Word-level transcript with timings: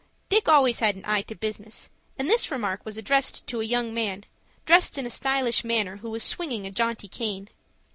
Dick 0.29 0.49
always 0.49 0.79
had 0.79 0.95
an 0.95 1.03
eye 1.05 1.21
to 1.21 1.35
business, 1.35 1.87
and 2.17 2.27
this 2.27 2.49
remark 2.49 2.83
was 2.85 2.97
addressed 2.97 3.45
to 3.45 3.61
a 3.61 3.63
young 3.63 3.93
man, 3.93 4.23
dressed 4.65 4.97
in 4.97 5.05
a 5.05 5.11
stylish 5.11 5.63
manner, 5.63 5.97
who 5.97 6.09
was 6.09 6.23
swinging 6.23 6.65
a 6.65 6.71
jaunty 6.71 7.07
cane. 7.07 7.49